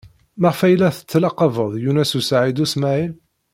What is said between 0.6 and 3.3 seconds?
ay la tettlaqabed Yunes u Saɛid u Smaɛil?